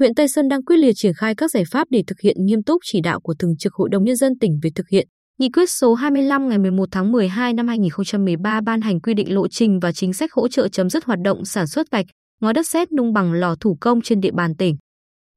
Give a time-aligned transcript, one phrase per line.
[0.00, 2.62] huyện Tây Sơn đang quyết liệt triển khai các giải pháp để thực hiện nghiêm
[2.62, 5.08] túc chỉ đạo của Thường trực Hội đồng Nhân dân tỉnh về thực hiện
[5.40, 9.48] Nghị quyết số 25 ngày 11 tháng 12 năm 2013 ban hành quy định lộ
[9.48, 12.06] trình và chính sách hỗ trợ chấm dứt hoạt động sản xuất gạch,
[12.40, 14.76] ngói đất sét nung bằng lò thủ công trên địa bàn tỉnh.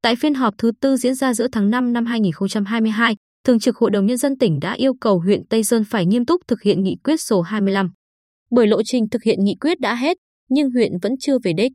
[0.02, 3.92] Tại phiên họp thứ tư diễn ra giữa tháng 5 năm 2022, Thường trực Hội
[3.92, 6.84] đồng Nhân dân tỉnh đã yêu cầu huyện Tây Sơn phải nghiêm túc thực hiện
[6.84, 7.90] nghị quyết số 25.
[8.52, 10.18] Bởi lộ trình thực hiện nghị quyết đã hết,
[10.50, 11.72] nhưng huyện vẫn chưa về đích.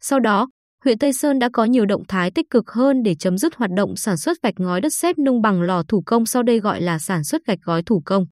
[0.00, 0.48] Sau đó,
[0.84, 3.70] huyện Tây Sơn đã có nhiều động thái tích cực hơn để chấm dứt hoạt
[3.76, 6.80] động sản xuất gạch ngói đất sét nung bằng lò thủ công sau đây gọi
[6.80, 8.26] là sản xuất gạch gói thủ công.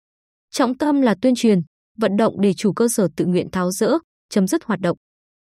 [0.51, 1.59] Trọng tâm là tuyên truyền,
[1.97, 3.91] vận động để chủ cơ sở tự nguyện tháo rỡ,
[4.29, 4.97] chấm dứt hoạt động.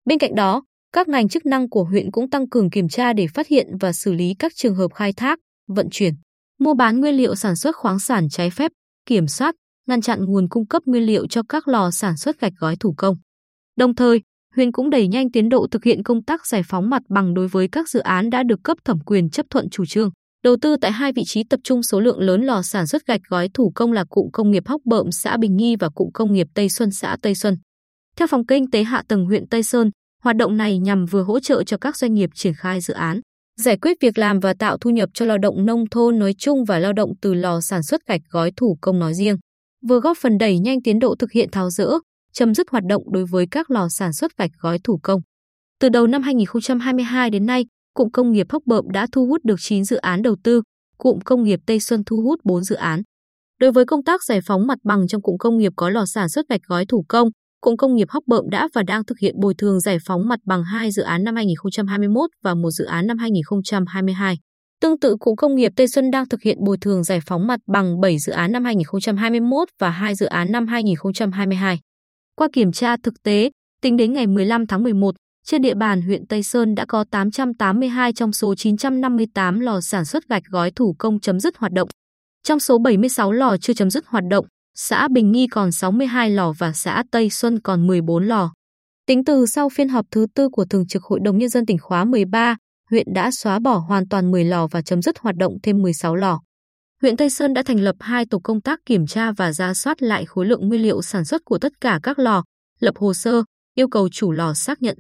[0.05, 3.27] Bên cạnh đó, các ngành chức năng của huyện cũng tăng cường kiểm tra để
[3.33, 6.13] phát hiện và xử lý các trường hợp khai thác, vận chuyển,
[6.59, 8.71] mua bán nguyên liệu sản xuất khoáng sản trái phép,
[9.05, 9.55] kiểm soát,
[9.88, 12.94] ngăn chặn nguồn cung cấp nguyên liệu cho các lò sản xuất gạch gói thủ
[12.97, 13.16] công.
[13.75, 14.22] Đồng thời,
[14.58, 17.47] huyện cũng đẩy nhanh tiến độ thực hiện công tác giải phóng mặt bằng đối
[17.47, 20.09] với các dự án đã được cấp thẩm quyền chấp thuận chủ trương.
[20.44, 23.22] Đầu tư tại hai vị trí tập trung số lượng lớn lò sản xuất gạch
[23.30, 26.33] gói thủ công là cụm công nghiệp Hóc Bợm xã Bình Nghi và cụm công
[26.33, 27.58] nghiệp Tây Xuân xã Tây Xuân.
[28.17, 29.89] Theo phòng kinh tế hạ tầng huyện Tây Sơn,
[30.23, 33.22] hoạt động này nhằm vừa hỗ trợ cho các doanh nghiệp triển khai dự án,
[33.61, 36.66] giải quyết việc làm và tạo thu nhập cho lao động nông thôn nói chung
[36.66, 39.38] và lao động từ lò sản xuất gạch gói thủ công nói riêng,
[39.88, 41.89] vừa góp phần đẩy nhanh tiến độ thực hiện tháo rỡ,
[42.38, 45.21] chấm dứt hoạt động đối với các lò sản xuất gạch gói thủ công.
[45.80, 49.55] Từ đầu năm 2022 đến nay, cụm công nghiệp Hóc Bợm đã thu hút được
[49.59, 50.61] 9 dự án đầu tư,
[50.97, 53.02] cụm công nghiệp Tây Xuân thu hút 4 dự án.
[53.59, 56.29] Đối với công tác giải phóng mặt bằng trong cụm công nghiệp có lò sản
[56.29, 57.29] xuất gạch gói thủ công,
[57.61, 60.39] cụm công nghiệp Hóc Bợm đã và đang thực hiện bồi thường giải phóng mặt
[60.45, 64.38] bằng hai dự án năm 2021 và một dự án năm 2022.
[64.81, 67.59] Tương tự cụm công nghiệp Tây Xuân đang thực hiện bồi thường giải phóng mặt
[67.67, 71.79] bằng 7 dự án năm 2021 và 2 dự án năm 2022.
[72.39, 73.49] Qua kiểm tra thực tế,
[73.81, 78.13] tính đến ngày 15 tháng 11, trên địa bàn huyện Tây Sơn đã có 882
[78.13, 81.89] trong số 958 lò sản xuất gạch gói thủ công chấm dứt hoạt động.
[82.44, 84.45] Trong số 76 lò chưa chấm dứt hoạt động,
[84.75, 88.53] xã Bình Nghi còn 62 lò và xã Tây Xuân còn 14 lò.
[89.06, 91.78] Tính từ sau phiên họp thứ tư của Thường trực Hội đồng Nhân dân tỉnh
[91.78, 92.56] khóa 13,
[92.89, 96.16] huyện đã xóa bỏ hoàn toàn 10 lò và chấm dứt hoạt động thêm 16
[96.16, 96.39] lò
[97.02, 100.02] huyện Tây Sơn đã thành lập hai tổ công tác kiểm tra và ra soát
[100.02, 102.44] lại khối lượng nguyên liệu sản xuất của tất cả các lò,
[102.80, 103.44] lập hồ sơ,
[103.75, 104.97] yêu cầu chủ lò xác nhận.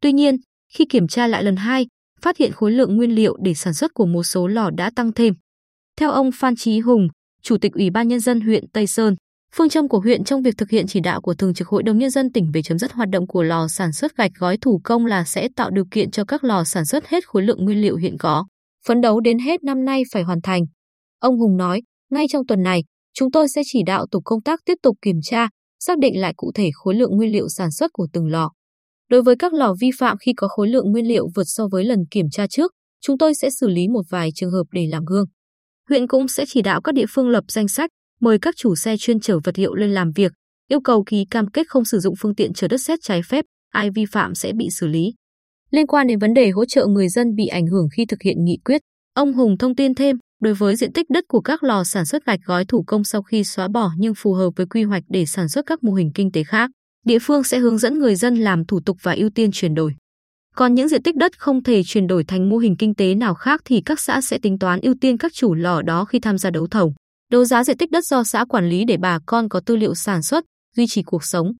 [0.00, 0.36] Tuy nhiên,
[0.72, 1.86] khi kiểm tra lại lần hai,
[2.20, 5.12] phát hiện khối lượng nguyên liệu để sản xuất của một số lò đã tăng
[5.12, 5.34] thêm.
[5.96, 7.08] Theo ông Phan Chí Hùng,
[7.42, 9.16] Chủ tịch Ủy ban Nhân dân huyện Tây Sơn,
[9.54, 11.98] phương châm của huyện trong việc thực hiện chỉ đạo của Thường trực Hội đồng
[11.98, 14.80] Nhân dân tỉnh về chấm dứt hoạt động của lò sản xuất gạch gói thủ
[14.84, 17.80] công là sẽ tạo điều kiện cho các lò sản xuất hết khối lượng nguyên
[17.80, 18.46] liệu hiện có.
[18.86, 20.62] Phấn đấu đến hết năm nay phải hoàn thành.
[21.22, 22.84] Ông Hùng nói, ngay trong tuần này,
[23.14, 25.48] chúng tôi sẽ chỉ đạo tổ công tác tiếp tục kiểm tra,
[25.80, 28.50] xác định lại cụ thể khối lượng nguyên liệu sản xuất của từng lò.
[29.10, 31.84] Đối với các lò vi phạm khi có khối lượng nguyên liệu vượt so với
[31.84, 35.04] lần kiểm tra trước, chúng tôi sẽ xử lý một vài trường hợp để làm
[35.04, 35.24] gương.
[35.88, 37.90] Huyện cũng sẽ chỉ đạo các địa phương lập danh sách,
[38.20, 40.32] mời các chủ xe chuyên chở vật liệu lên làm việc,
[40.68, 43.44] yêu cầu ký cam kết không sử dụng phương tiện chở đất sét trái phép,
[43.70, 45.14] ai vi phạm sẽ bị xử lý.
[45.70, 48.44] Liên quan đến vấn đề hỗ trợ người dân bị ảnh hưởng khi thực hiện
[48.44, 48.80] nghị quyết,
[49.14, 52.26] ông Hùng thông tin thêm, đối với diện tích đất của các lò sản xuất
[52.26, 55.26] gạch gói thủ công sau khi xóa bỏ nhưng phù hợp với quy hoạch để
[55.26, 56.70] sản xuất các mô hình kinh tế khác,
[57.06, 59.94] địa phương sẽ hướng dẫn người dân làm thủ tục và ưu tiên chuyển đổi.
[60.54, 63.34] Còn những diện tích đất không thể chuyển đổi thành mô hình kinh tế nào
[63.34, 66.38] khác thì các xã sẽ tính toán ưu tiên các chủ lò đó khi tham
[66.38, 66.94] gia đấu thầu.
[67.30, 69.94] Đấu giá diện tích đất do xã quản lý để bà con có tư liệu
[69.94, 70.44] sản xuất,
[70.76, 71.52] duy trì cuộc sống.